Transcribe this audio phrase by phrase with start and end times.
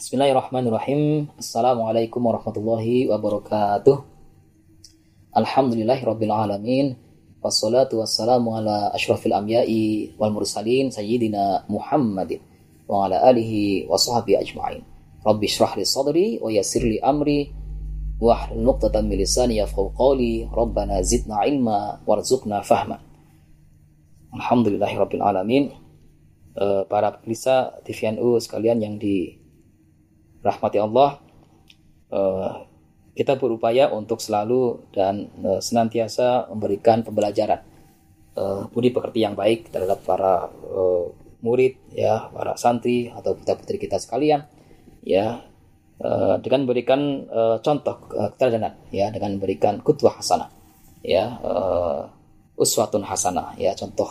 [0.00, 1.28] Bismillahirrahmanirrahim.
[1.36, 4.00] Assalamualaikum warahmatullahi wabarakatuh.
[5.36, 6.96] Alhamdulillahi rabbil alamin.
[7.44, 12.40] Wassalatu wassalamu ala ashrafil anbiya'i wal mursalin sayyidina Muhammadin
[12.88, 14.80] wa ala alihi wa sahbihi ajma'in.
[15.20, 17.52] Rabbi shrah li sadri wa yassir li amri
[18.24, 20.48] wa hlul 'uqdatam min lisani yafqahu qawli.
[20.48, 23.04] Rabbana zidna ilma warzuqna fahma.
[24.32, 25.76] Alhamdulillahi rabbil alamin.
[26.56, 29.39] Uh, para pemirsa TVNU sekalian yang di
[30.40, 31.20] rahmati Allah
[32.12, 32.66] uh,
[33.14, 37.60] kita berupaya untuk selalu dan uh, senantiasa memberikan pembelajaran
[38.38, 43.80] uh, budi pekerti yang baik terhadap para uh, murid ya para santri atau putra putri
[43.80, 44.44] kita sekalian
[45.04, 45.40] ya
[46.00, 50.52] uh, dengan memberikan uh, contoh uh, keteladanan ya dengan memberikan kutwah hasanah
[51.00, 52.08] ya uh,
[52.60, 54.08] uswatun hasanah ya contoh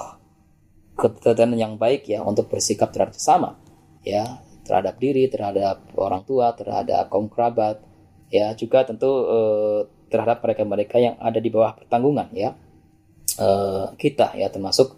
[0.97, 3.55] keteladanan yang baik ya untuk bersikap terhadap sesama
[4.01, 7.81] ya terhadap diri, terhadap orang tua, terhadap kaum kerabat,
[8.29, 9.81] ya juga tentu eh,
[10.13, 12.53] terhadap mereka-mereka yang ada di bawah pertanggungan ya.
[13.41, 14.93] Eh, kita ya termasuk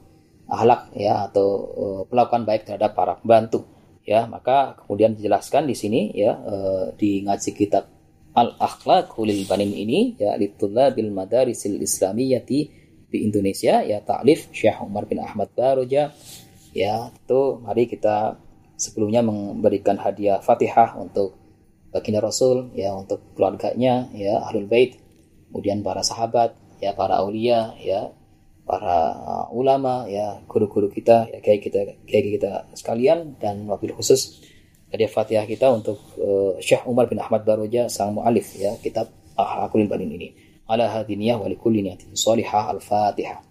[0.51, 3.63] ahlak ya atau eh, pelakuan baik terhadap para pembantu
[4.03, 4.27] ya.
[4.27, 7.87] Maka kemudian dijelaskan di sini ya eh, di ngaji kitab
[8.35, 10.35] al akhlaq lil banin ini ya
[10.91, 12.59] bil madarisil islamiyati
[13.11, 16.15] di Indonesia ya taklif Syekh Umar bin Ahmad Baroja
[16.71, 18.39] ya itu mari kita
[18.81, 21.37] sebelumnya memberikan hadiah Fatihah untuk
[21.93, 24.97] baginda Rasul ya untuk keluarganya ya ahlul bait.
[25.53, 28.09] Kemudian para sahabat ya para aulia ya
[28.65, 34.41] para uh, ulama ya guru-guru kita ya kayak kita kayak kita sekalian dan wabil khusus.
[34.89, 39.85] Hadiah Fatihah kita untuk uh, Syekh Umar bin Ahmad Baroja sang mualif ya kitab Akhlaqul
[39.85, 40.33] Banin ini.
[40.65, 43.50] Ala hadiniyah wa likulli niyatin salihah al-Fatihah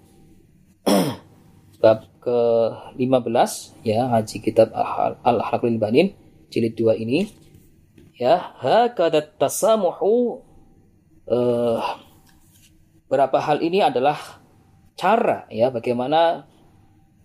[1.81, 4.69] Bab ke-15 ya Haji Kitab
[5.25, 6.13] Al-Ahlakul Banin
[6.53, 7.25] jilid 2 ini
[8.13, 10.45] ya hakadat tasamuhu
[11.25, 11.81] uh,
[13.09, 14.15] berapa hal ini adalah
[14.93, 16.45] cara ya bagaimana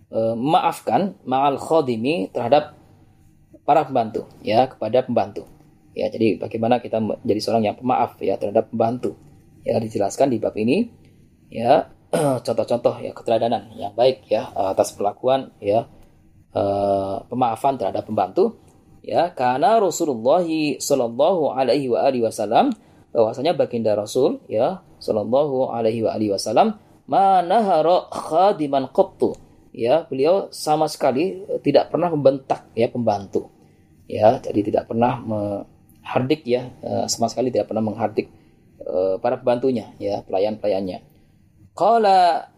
[0.09, 2.73] uh, memaafkan ma'al khodimi terhadap
[3.61, 5.45] para pembantu ya kepada pembantu.
[5.93, 9.13] Ya jadi bagaimana kita menjadi seorang yang pemaaf ya terhadap pembantu.
[9.61, 10.89] Ya dijelaskan di bab ini
[11.53, 11.93] ya
[12.45, 15.85] contoh-contoh ya keteladanan yang baik ya atas perlakuan ya
[16.53, 18.57] uh, pemaafan terhadap pembantu
[19.05, 20.43] ya karena Rasulullah
[20.77, 22.75] Shallallahu Alaihi wa alihi Wasallam
[23.15, 26.75] bahwasanya baginda Rasul ya Shallallahu Alaihi wa alihi Wasallam
[27.07, 29.33] manahara khadiman qattu
[29.71, 33.47] ya beliau sama sekali tidak pernah membentak ya pembantu
[34.09, 38.27] ya jadi tidak pernah menghardik ya eh, sama sekali tidak pernah menghardik
[38.83, 41.03] uh, para pembantunya ya pelayan pelayannya
[41.77, 42.49] qala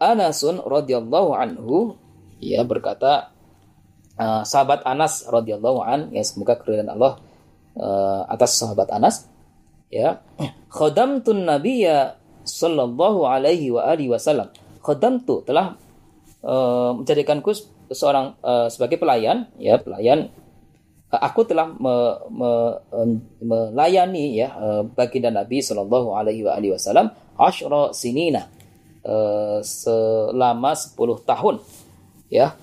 [0.00, 2.00] Anasun radhiyallahu anhu.
[2.42, 3.30] Ya berkata
[4.18, 7.20] uh, sahabat Anas radhiyallahu an ya semoga keridhaan Allah
[7.78, 9.28] uh, atas sahabat Anas.
[9.92, 10.24] Ya.
[10.72, 14.50] Khadamtun nabiyya sallallahu alaihi wa alihi wasallam.
[14.82, 15.78] Khadamtu telah
[16.42, 17.54] uh, menjadikanku
[17.94, 20.32] seorang uh, sebagai pelayan ya pelayan
[21.10, 21.94] aku telah me,
[22.32, 22.50] me,
[23.42, 28.50] melayani ya uh, baginda Nabi sallallahu alaihi wasallam asyra sinina
[29.06, 30.96] uh, selama 10
[31.28, 31.56] tahun
[32.32, 32.56] ya.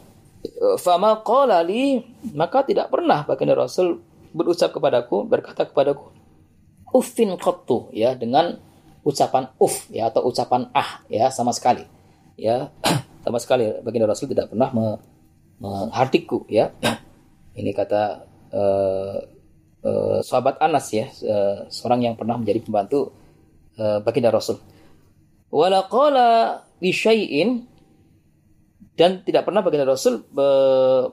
[0.82, 2.02] Fama qala li
[2.34, 4.02] maka tidak pernah baginda Rasul
[4.34, 6.10] berucap kepadaku berkata kepadaku
[6.98, 8.58] uffin qattu ya dengan
[9.06, 11.86] ucapan uff ya atau ucapan ah ya sama sekali
[12.36, 12.74] ya.
[13.22, 14.98] Sama sekali baginda Rasul tidak pernah me,
[15.62, 16.74] menghartiku ya.
[17.54, 19.18] Ini kata uh,
[19.84, 23.12] uh, sahabat Anas ya uh, seorang yang pernah menjadi pembantu
[23.80, 24.60] uh, baginda Rasul.
[25.52, 26.64] Wala qala
[28.96, 30.48] dan tidak pernah baginda Rasul e,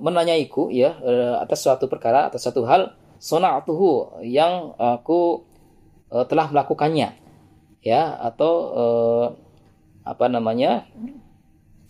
[0.03, 1.13] menanyaiku ya e,
[1.43, 5.43] atas suatu perkara atas suatu hal sona'atuhu yang aku
[6.11, 7.17] e, telah melakukannya
[7.83, 8.85] ya atau e,
[10.09, 10.89] apa namanya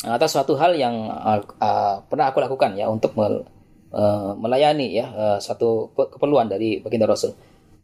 [0.03, 3.47] atas suatu hal yang uh, uh, pernah aku lakukan ya untuk mel,
[3.93, 7.33] uh, melayani ya uh, satu keperluan dari baginda Rasul.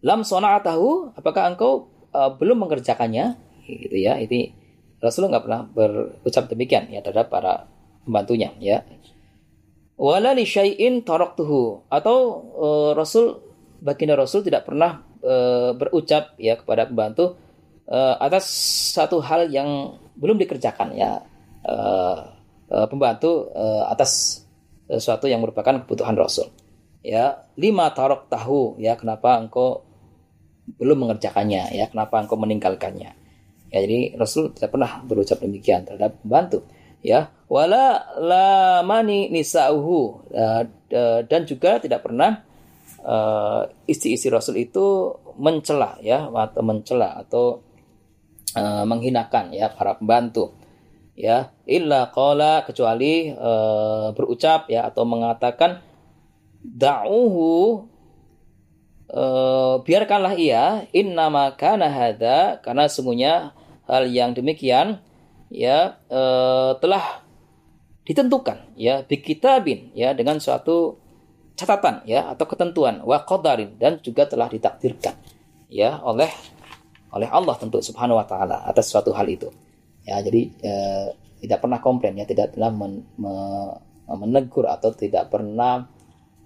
[0.04, 4.20] Lam sona'atahu apakah engkau uh, belum mengerjakannya gitu ya.
[4.20, 4.52] Ini
[5.00, 7.68] Rasulullah nggak pernah berucap demikian ya terhadap para
[8.04, 8.84] pembantunya ya
[9.94, 12.16] wala li syai'in taraktuhu atau
[12.58, 13.38] uh, Rasul
[13.78, 17.38] baginda Rasul tidak pernah uh, berucap ya kepada pembantu
[17.86, 18.50] uh, atas
[18.94, 21.22] satu hal yang belum dikerjakan ya
[21.66, 22.18] uh,
[22.70, 24.43] uh, pembantu uh, atas
[24.88, 26.52] sesuatu yang merupakan kebutuhan Rasul.
[27.04, 29.84] Ya lima tarok tahu ya kenapa engkau
[30.80, 33.12] belum mengerjakannya ya kenapa engkau meninggalkannya.
[33.68, 36.64] Ya jadi Rasul tidak pernah berucap demikian terhadap pembantu
[37.04, 37.28] ya.
[37.44, 40.62] Wala lamani nisauhu uh,
[41.28, 42.40] dan juga tidak pernah
[43.04, 47.60] uh, istri-istri Rasul itu mencela ya atau mencela atau
[48.86, 50.54] menghinakan ya para pembantu
[51.14, 55.78] ya illa qala kecuali uh, berucap ya atau mengatakan
[56.62, 57.50] da'uhu
[59.14, 63.54] uh, biarkanlah ia innama kana hadza karena sungguhnya
[63.86, 64.98] hal yang demikian
[65.54, 67.22] ya uh, telah
[68.04, 70.98] ditentukan ya bikitabin ya dengan suatu
[71.54, 75.14] catatan ya atau ketentuan wa qadarin dan juga telah ditakdirkan
[75.70, 76.28] ya oleh
[77.14, 79.48] oleh Allah tentu subhanahu wa taala atas suatu hal itu
[80.04, 81.06] ya jadi eh,
[81.44, 83.32] tidak pernah komplain ya tidak pernah men, me,
[84.08, 85.84] menegur atau tidak pernah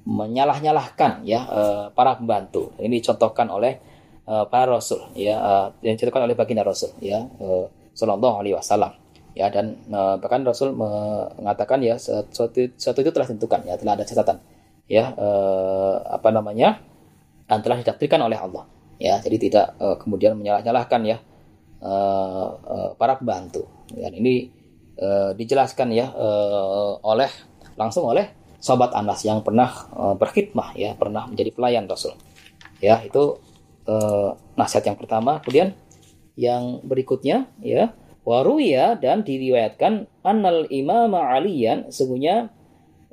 [0.09, 2.73] menyalah-nyalahkan ya uh, para pembantu.
[2.81, 3.77] Ini contohkan oleh
[4.25, 8.97] uh, para rasul ya uh, yang dicontohkan oleh baginda rasul ya uh, sallallahu alaihi wasallam.
[9.37, 14.05] Ya dan uh, bahkan rasul mengatakan ya sesuatu, sesuatu itu telah ditentukan ya telah ada
[14.09, 14.41] catatan
[14.89, 16.81] ya uh, apa namanya
[17.45, 18.65] dan telah ditakdirkan oleh Allah.
[18.99, 21.21] Ya jadi tidak uh, kemudian menyalah-nyalahkan ya
[21.83, 23.67] uh, uh, para pembantu.
[23.91, 24.51] Dan ini
[24.99, 27.31] uh, dijelaskan ya uh, oleh
[27.79, 32.19] langsung oleh sahabat Anas yang pernah uh, berkhidmah ya, pernah menjadi pelayan Rasul.
[32.83, 33.39] Ya, itu
[33.87, 35.39] uh, nasihat yang pertama.
[35.43, 35.75] Kemudian
[36.39, 37.95] yang berikutnya ya,
[38.29, 42.53] waruya dan diriwayatkan annal imam Aliyan sesungguhnya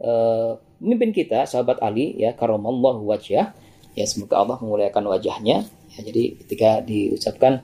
[0.04, 3.56] uh, pemimpin kita sahabat Ali ya karamallahu wajah
[3.96, 5.64] ya semoga Allah memuliakan wajahnya
[5.96, 7.64] ya jadi ketika diucapkan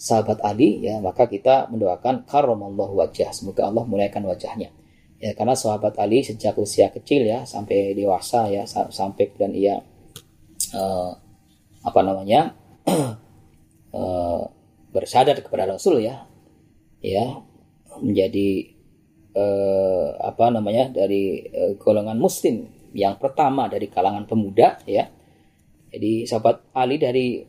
[0.00, 3.28] sahabat Ali ya maka kita mendoakan karamallahu wajah.
[3.36, 4.72] Semoga Allah memuliakan wajahnya.
[5.20, 9.76] Ya karena sahabat Ali sejak usia kecil ya sampai dewasa ya sampai dan ia
[10.72, 11.12] uh,
[11.84, 12.56] apa namanya
[13.92, 14.48] uh,
[14.96, 16.24] bersadar kepada Rasul ya
[17.04, 17.44] ya
[18.00, 18.72] menjadi
[19.36, 22.64] uh, apa namanya dari uh, golongan Muslim
[22.96, 25.04] yang pertama dari kalangan pemuda ya.
[25.90, 27.42] Jadi sahabat Ali dari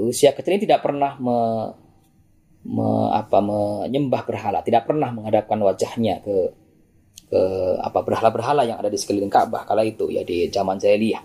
[0.00, 1.36] usia kecil ini tidak pernah me,
[2.66, 4.62] me, apa menyembah berhala.
[4.62, 6.36] Tidak pernah menghadapkan wajahnya ke
[7.32, 7.42] ke
[7.80, 11.22] apa berhala-berhala yang ada di sekeliling Ka'bah kala itu ya di zaman jahiliyah.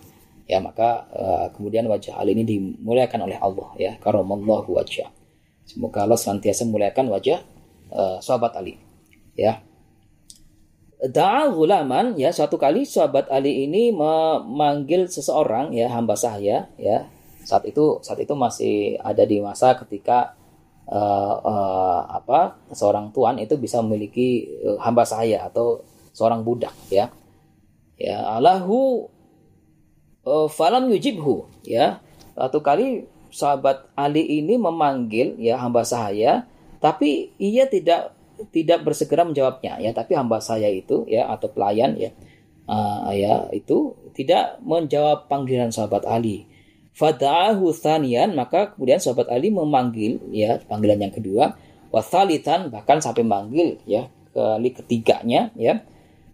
[0.48, 3.92] Ya maka uh, kemudian wajah Ali ini dimuliakan oleh Allah ya.
[4.00, 5.12] Karamallahu wajah
[5.68, 7.44] semoga Allah senantiasa memuliakan wajah
[7.92, 8.80] uh, sahabat Ali
[9.36, 9.60] ya.
[10.98, 11.54] Da'a
[12.18, 17.06] ya suatu kali sahabat Ali ini memanggil seseorang ya hamba saya ya.
[17.44, 20.40] Saat itu saat itu masih ada di masa ketika
[20.88, 25.84] uh, uh, apa seorang tuan itu bisa memiliki uh, hamba saya atau
[26.16, 27.12] seorang budak ya.
[27.98, 29.10] Ya alahu
[30.24, 32.00] uh, falam yujibhu ya.
[32.38, 36.46] Satu kali sahabat Ali ini memanggil ya hamba saya
[36.78, 38.14] tapi ia tidak
[38.54, 39.92] tidak bersegera menjawabnya ya.
[39.92, 42.14] Tapi hamba saya itu ya atau pelayan ya
[42.70, 46.46] uh, ya itu tidak menjawab panggilan sahabat Ali
[46.98, 51.54] fada'ahu thanian maka kemudian sahabat Ali memanggil ya panggilan yang kedua.
[51.94, 55.86] Wasalitan bahkan sampai manggil ya kali ketiganya ya.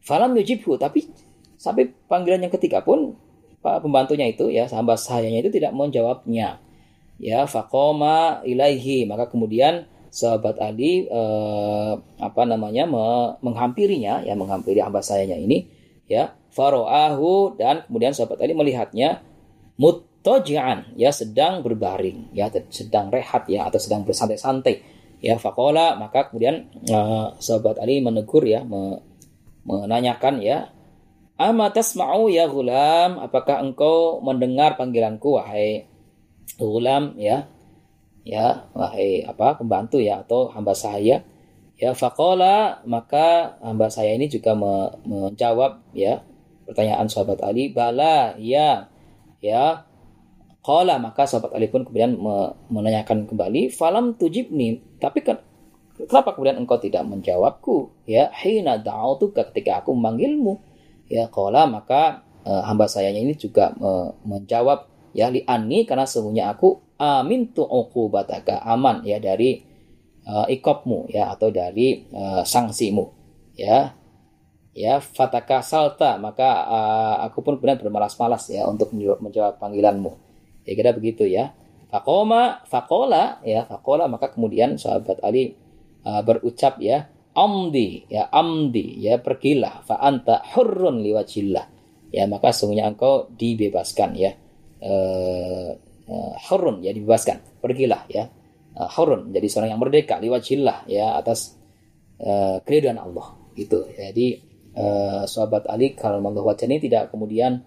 [0.04, 1.08] Falam yujibhu, tapi
[1.56, 3.16] sampai panggilan yang ketiga pun
[3.64, 6.60] pak pembantunya itu ya sahabat sayanya itu tidak menjawabnya.
[7.22, 12.84] Ya, faqoma ilaihi, maka kemudian sahabat Ali eh, apa namanya
[13.40, 15.68] menghampirinya ya menghampiri hamba sayanya ini
[16.10, 16.36] ya.
[16.54, 19.24] Faroahu dan kemudian sahabat Ali melihatnya
[20.24, 24.80] mutojian ya sedang berbaring ya sedang rehat ya atau sedang bersantai-santai.
[25.20, 28.64] Ya fakola maka kemudian eh, sahabat Ali menegur ya
[29.68, 30.72] menanyakan ya
[31.34, 35.90] Ama tasma'u ya gulam apakah engkau mendengar panggilanku wahai
[36.56, 37.52] gulam ya?
[38.24, 41.20] Ya wahai apa pembantu ya atau hamba saya?
[41.76, 46.24] Ya fakola maka hamba saya ini juga me menjawab ya
[46.64, 48.88] pertanyaan sahabat Ali bala ya
[49.44, 49.84] ya
[50.64, 55.44] Qala maka sahabat Ali pun kemudian me menanyakan kembali falam tujibni tapi kan
[55.94, 57.94] Kenapa kemudian engkau tidak menjawabku?
[58.10, 60.58] Ya, hina da'autu ketika aku memanggilmu.
[61.06, 66.50] Ya, qala maka uh, hamba sayanya ini juga uh, menjawab ya li anni karena sesungguhnya
[66.50, 69.62] aku amin tu uqubataka aman ya dari
[70.26, 73.06] uh, ikopmu ya atau dari uh, sanksimu
[73.54, 73.94] ya
[74.74, 80.12] ya fataka salta maka uh, aku pun benar bermalas-malas ya untuk menjawab, menjawab panggilanmu
[80.64, 81.56] ya kira begitu ya
[81.94, 85.54] Fakoma, fakola, ya fakola maka kemudian sahabat Ali
[86.02, 87.06] uh, berucap ya,
[87.38, 91.70] amdi, ya amdi, ya pergilah, fa anta hurrun liwajillah.
[92.10, 94.34] Ya maka sungguhnya engkau dibebaskan ya.
[94.82, 95.78] Uh,
[96.10, 98.26] uh, hurrun ya dibebaskan, pergilah ya.
[98.74, 101.62] Uh, hurrun jadi seorang yang merdeka liwajillah ya atas
[102.26, 103.86] uh, keridhaan Allah gitu.
[103.94, 104.42] Jadi
[104.74, 107.62] uh, sahabat Ali kalau wajah ini tidak kemudian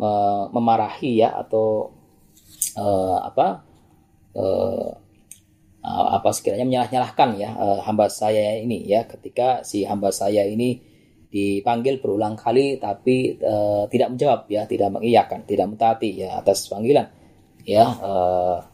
[0.00, 1.97] uh, memarahi ya atau
[2.78, 3.46] uh, apa
[4.38, 4.90] uh,
[5.88, 9.04] apa sekiranya menyalah-nyalahkan ya uh, hamba saya ini ya.
[9.08, 10.78] Ketika si hamba saya ini
[11.28, 17.04] dipanggil berulang kali tapi uh, tidak menjawab ya tidak mengiyakan tidak mentaati ya atas panggilan
[17.68, 18.64] ya uh,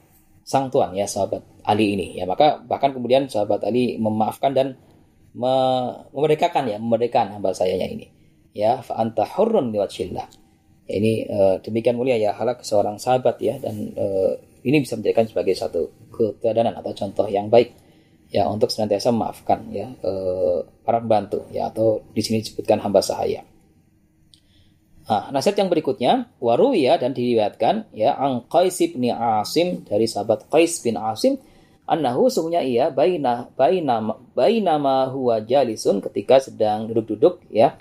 [0.47, 2.29] sang tuan ya sahabat Ali ini ya.
[2.29, 4.77] Maka bahkan kemudian sahabat Ali memaafkan dan
[5.35, 8.11] memerdekakan ya memerdekakan hamba saya ini
[8.55, 8.85] ya.
[8.85, 9.73] Fa anta hurrun
[10.89, 15.55] ini uh, demikian mulia ya halak seorang sahabat ya dan uh, ini bisa menjadikan sebagai
[15.57, 17.73] satu keteladanan atau contoh yang baik
[18.29, 23.45] ya untuk senantiasa memaafkan ya uh, para pembantu ya atau di sini disebutkan hamba sahaya.
[25.05, 30.81] Nah, nasihat yang berikutnya waruya dan diriwayatkan ya ang Qais bin Asim dari sahabat Qais
[30.81, 31.37] bin Asim
[31.85, 34.01] annahu sungguhnya ia baina baina
[34.33, 37.77] baina ma huwa jalisun ketika sedang duduk-duduk ya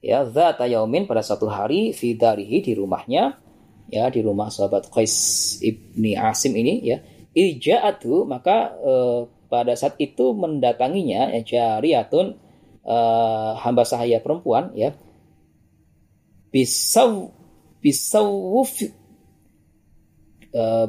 [0.00, 3.36] ya zata yaumin pada suatu hari fi darihi di rumahnya.
[3.90, 5.14] Ya di rumah sahabat Qais
[5.62, 7.02] ibni Asim ini ya.
[7.30, 12.26] Ija'atu maka eh, pada saat itu mendatanginya ya jariyatun
[12.86, 14.94] eh, hamba sahaya perempuan ya.
[16.50, 17.30] Bisaw
[17.82, 18.82] bisawuf
[20.54, 20.86] eh,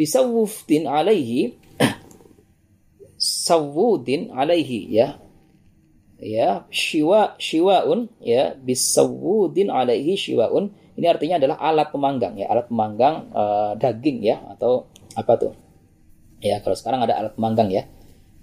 [0.00, 1.58] bisawufdin alaihi
[3.44, 5.20] sawudin alaihi ya
[6.20, 10.70] ya shiwa shiwaun ya bisawudin alaihi shiwaun.
[11.00, 14.86] Ini artinya adalah alat pemanggang ya alat pemanggang uh, daging ya atau
[15.16, 15.52] apa tuh?
[16.44, 17.88] Ya kalau sekarang ada alat pemanggang ya.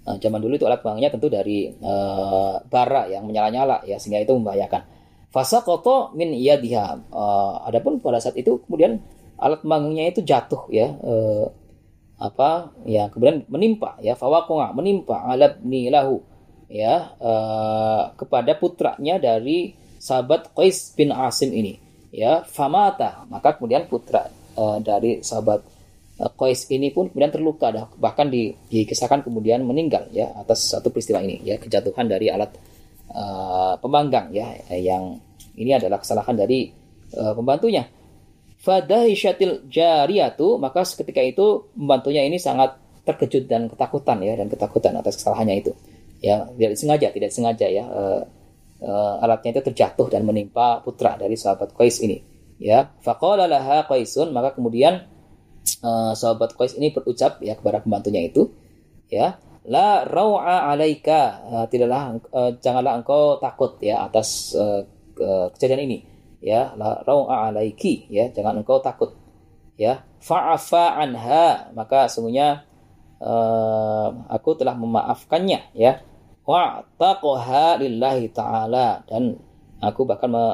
[0.02, 4.34] Uh, zaman dulu itu alat pemanggangnya tentu dari uh, bara yang menyala-nyala ya sehingga itu
[4.34, 4.82] membahayakan.
[5.30, 8.98] Fasa koto min dia uh, adapun pada saat itu kemudian
[9.38, 11.46] alat pemanggangnya itu jatuh ya uh,
[12.18, 16.26] apa ya kemudian menimpa ya fawakonga menimpa alat nilahu
[16.68, 21.80] ya uh, kepada putranya dari sahabat Qais bin Asim ini
[22.12, 23.24] ya famata.
[23.26, 25.60] Maka kemudian putra uh, dari sahabat
[26.20, 31.24] uh, Qais ini pun kemudian terluka bahkan di, dikisahkan kemudian meninggal ya atas satu peristiwa
[31.24, 32.52] ini ya kejatuhan dari alat
[33.10, 34.46] uh, pembanggang ya
[34.76, 35.18] yang
[35.58, 36.70] ini adalah kesalahan dari
[37.16, 37.88] uh, pembantunya.
[38.58, 42.74] Fadahisyatil jariyatu maka ketika itu pembantunya ini sangat
[43.06, 45.72] terkejut dan ketakutan ya dan ketakutan atas kesalahannya itu
[46.18, 47.84] ya tidak sengaja tidak sengaja ya.
[47.86, 48.22] Uh,
[48.82, 52.18] uh, alatnya itu terjatuh dan menimpa putra dari sahabat Qais ini.
[52.58, 55.06] Ya faqala laha Qaisun maka kemudian
[55.82, 58.50] uh, sahabat Qais ini berucap ya kepada pembantunya itu
[59.10, 61.44] ya la rau'a alaika.
[61.46, 64.82] Uh, tidaklah uh, janganlah engkau takut ya atas uh,
[65.54, 65.98] kejadian ini.
[66.38, 68.10] Ya la rau'a alaiki.
[68.10, 69.14] Ya jangan engkau takut.
[69.78, 71.70] Ya fa'afa anha.
[71.74, 72.66] Maka sungguhnya
[73.22, 76.02] uh, aku telah memaafkannya ya
[76.48, 79.04] wa taqaha lillahi taala.
[79.04, 79.36] Dan
[79.84, 80.44] aku bahkan me,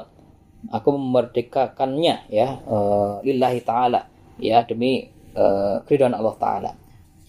[0.75, 4.11] aku memerdekakannya ya uh, lillahi taala.
[4.43, 5.07] Ya demi
[5.39, 6.71] uh, keridhaan Allah taala.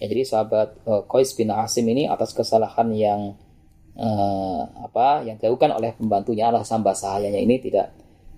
[0.02, 3.38] Ya jadi sahabat uh, Qais bin Asim ini atas kesalahan yang
[3.94, 7.94] uh, apa yang dilakukan oleh pembantunya Allah samba sahayanya ini tidak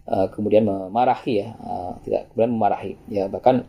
[0.06, 2.92] uh, kemudian memarahi ya uh, tidak kemudian memarahi.
[3.08, 3.64] Ya bahkan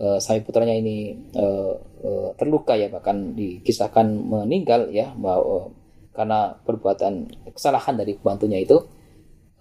[0.00, 5.70] uh, putranya ini uh, uh, terluka ya bahkan dikisahkan meninggal ya bahwa
[6.12, 8.76] karena perbuatan kesalahan dari pembantunya itu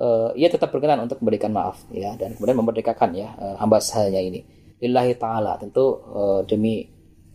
[0.02, 4.20] uh, ia tetap berkenan untuk memberikan maaf ya dan kemudian memerdekakan ya uh, hamba sahanya
[4.20, 4.44] ini.
[4.82, 6.82] Lillahi taala tentu uh, demi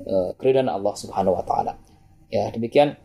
[0.03, 1.79] uh, keridhaan Allah Subhanahu wa taala.
[2.27, 2.99] Ya demikian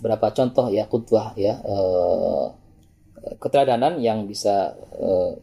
[0.00, 2.48] beberapa contoh ya kutbah ya uh,
[3.36, 5.36] keteladanan yang bisa uh,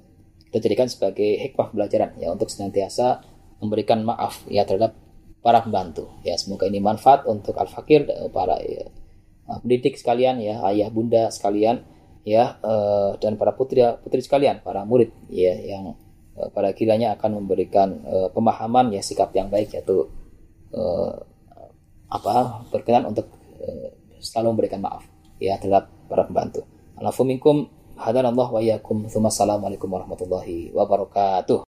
[0.49, 3.21] kita jadikan sebagai hikmah pembelajaran ya untuk senantiasa
[3.61, 4.97] memberikan maaf ya terhadap
[5.45, 6.09] para pembantu.
[6.25, 8.89] Ya semoga ini manfaat untuk al fakir para ya,
[9.45, 11.85] pendidik sekalian ya ayah bunda sekalian
[12.25, 15.93] ya uh, dan para putri putri sekalian para murid ya yang
[16.33, 20.09] uh, pada kiranya akan memberikan uh, pemahaman ya sikap yang baik yaitu
[20.73, 21.13] uh,
[22.09, 23.29] apa berkenan untuk
[23.61, 25.05] uh, selalu memberikan maaf
[25.37, 26.65] ya terhadap para pembantu.
[26.97, 29.05] Alafu minkum hadanallahu wa iyyakum.
[29.05, 31.59] Assalamualaikum warahmatullahi wabarakatuh.